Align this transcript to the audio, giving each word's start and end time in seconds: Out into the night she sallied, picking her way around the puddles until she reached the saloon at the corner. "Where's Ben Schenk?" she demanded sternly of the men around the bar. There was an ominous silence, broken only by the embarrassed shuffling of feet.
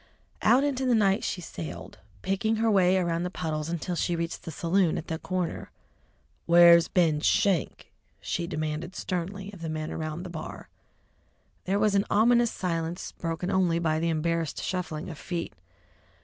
Out 0.41 0.63
into 0.63 0.87
the 0.87 0.95
night 0.95 1.23
she 1.23 1.41
sallied, 1.41 1.99
picking 2.23 2.55
her 2.55 2.71
way 2.71 2.97
around 2.97 3.21
the 3.21 3.29
puddles 3.29 3.69
until 3.69 3.95
she 3.95 4.15
reached 4.15 4.41
the 4.45 4.49
saloon 4.49 4.97
at 4.97 5.05
the 5.09 5.19
corner. 5.19 5.69
"Where's 6.47 6.87
Ben 6.87 7.19
Schenk?" 7.21 7.93
she 8.19 8.47
demanded 8.47 8.95
sternly 8.95 9.53
of 9.53 9.61
the 9.61 9.69
men 9.69 9.91
around 9.91 10.23
the 10.23 10.31
bar. 10.31 10.69
There 11.65 11.77
was 11.77 11.93
an 11.93 12.05
ominous 12.09 12.49
silence, 12.49 13.11
broken 13.11 13.51
only 13.51 13.77
by 13.77 13.99
the 13.99 14.09
embarrassed 14.09 14.63
shuffling 14.63 15.07
of 15.07 15.19
feet. 15.19 15.53